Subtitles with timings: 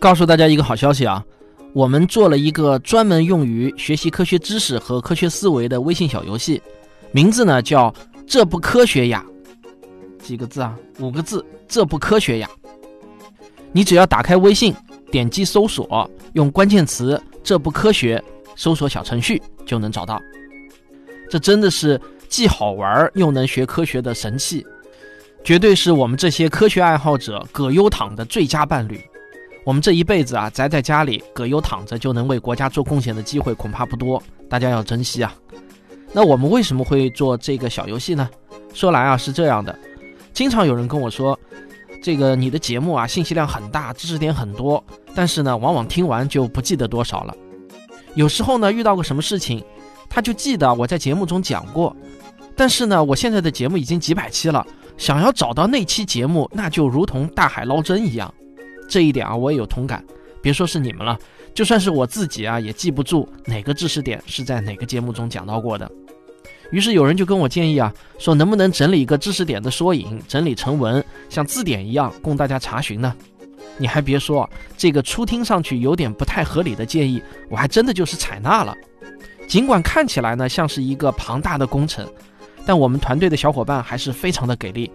[0.00, 1.24] 告诉大家一个好消息啊，
[1.72, 6.62] 我们做了一个专门用于学习科学知识和科学思维的微信小游戏，
[7.10, 7.92] 名字呢叫
[8.26, 9.24] “这不科学呀”，
[10.22, 10.76] 几个字啊？
[11.00, 12.48] 五个字，“这不科学呀”。
[13.72, 14.72] 你只要打开微信，
[15.10, 18.22] 点击搜索，用关键词“这不科学”
[18.54, 20.20] 搜索小程序就能找到。
[21.28, 24.64] 这真的是既好玩又能学科学的神器，
[25.42, 29.00] 绝对是我们这些科学爱好者葛优躺的最佳伴侣。
[29.68, 35.30] 我们这一辈子啊，宅在家里，葛优躺着就能为国家做贡献的机会恐怕不多，大家要珍惜啊。
[36.10, 38.30] 那我们为什么会做这个小游戏呢？
[38.72, 39.78] 说来啊，是这样的，
[40.32, 41.38] 经常有人跟我说，
[42.02, 44.82] 这个你的节目啊，信息量很大，知识点很多，
[45.14, 47.36] 但是呢，往往听完就不记得多少了。
[48.14, 49.62] 有时候呢，遇到个什么事情，
[50.08, 51.94] 他就记得我在节目中讲过，
[52.56, 54.66] 但是呢，我现在的节目已经几百期了，
[54.96, 58.32] 想要找到那期节目，那就如同大海捞针一样。
[58.88, 60.04] 这一点啊，我也有同感。
[60.40, 61.18] 别说是你们了，
[61.52, 65.90] 就算是我自己啊，也记不住哪个知识点是在哪个节目中讲到过的。
[66.70, 73.14] 于是有人就跟我建议啊，说能不能整理一个知识点的缩影，整理成文，像字典一样供大家查询呢？
[73.78, 78.74] 你还别说，这个初听上去有点不太合理的建议，我还真的就是采纳了。
[79.48, 82.06] 尽管看起来呢像是一个庞大的工程，
[82.68, 84.90] 但我们团队的小伙伴还是非常的给力。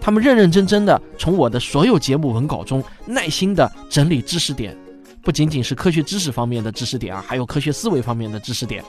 [0.00, 4.74] 他们认认真真的从我的所有节目文稿中耐心的整理知识点，
[5.20, 8.82] 不仅仅是科学知识方面的知识点啊，还有科学思维方面的知识点。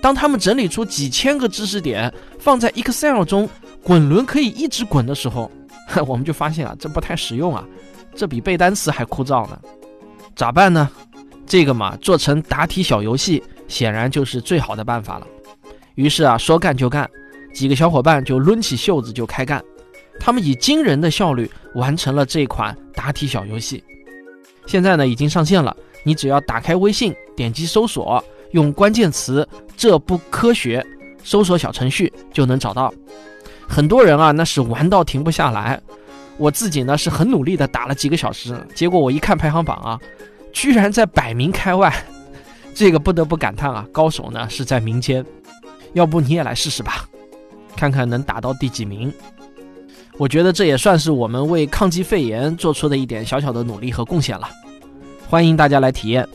[0.00, 3.48] 当他们整理出几千个知识点放在 Excel 中
[3.82, 5.50] 滚轮可以一直滚的时候，
[6.06, 7.66] 我们就发现啊，这不太实用啊，
[8.14, 9.58] 这比背单词还枯燥呢。
[10.36, 10.88] 咋办呢？
[11.44, 15.26] 这个嘛，做成答题小游戏显然就是最好的办法了。
[15.96, 17.08] 于是啊，说干就干，
[17.52, 19.62] 几个小伙伴就抡起袖子就开干。
[20.20, 23.82] 他们以惊人的效率完成了这款答题小游戏，
[24.66, 25.76] 现在呢已经上线了。
[26.04, 30.84] 你只要打开微信，点击搜索，用关键词“这不科学”
[31.24, 32.92] 搜索小程序就能找到。
[33.68, 35.80] 很多人啊，那是玩到停不下来。
[36.38, 40.00] 我自己呢是很努力的打了几个小时，结果我一看排行榜啊，
[40.52, 41.92] 居然在百名开外。
[42.74, 45.24] 这个不得不感叹啊，高手呢是在民间。
[45.92, 47.06] 要不你也来试试吧，
[47.82, 49.12] 看看能打到第几名。
[50.16, 54.48] 我觉得这也算是我们为抗击肺炎做出的一点小小的努力和贡献了。
[55.28, 56.28] 欢迎大家来体验。